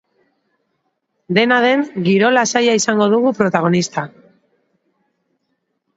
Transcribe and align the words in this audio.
Dena 1.39 1.59
den, 1.65 1.83
giro 2.07 2.33
lasaia 2.37 2.75
izango 2.79 3.09
dugu 3.15 3.35
protagonista. 3.43 4.11